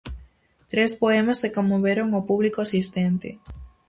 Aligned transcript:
Tres 0.71 0.91
poemas 1.01 1.41
que 1.41 1.55
conmoveron 1.57 2.07
ao 2.11 2.25
público 2.29 2.59
asistente. 2.61 3.29